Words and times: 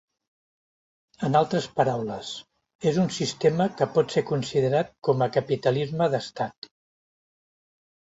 En 1.27 1.37
altres 1.39 1.67
paraules, 1.81 2.31
és 2.93 2.99
un 3.03 3.13
sistema 3.19 3.69
que 3.77 3.89
pot 3.99 4.17
ser 4.19 4.27
considerat 4.33 4.93
com 5.11 5.25
a 5.25 5.31
capitalisme 5.41 6.13
d'Estat. 6.17 6.75